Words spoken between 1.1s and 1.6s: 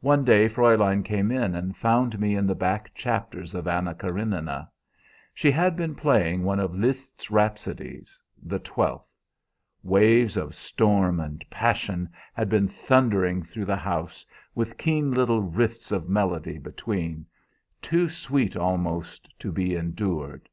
in